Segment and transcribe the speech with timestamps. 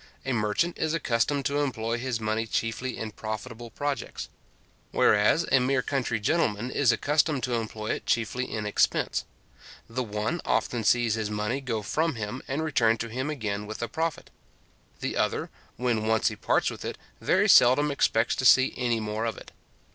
[0.25, 4.29] A merchant is accustomed to employ his money chiefly in profitable projects;
[4.89, 9.25] whereas a mere country gentleman is accustomed to employ it chiefly in expense.
[9.87, 13.79] The one often sees his money go from him, and return to him again with
[13.83, 14.31] a profit;
[15.01, 19.25] the other, when once he parts with it, very seldom expects to see any more
[19.25, 19.51] of it.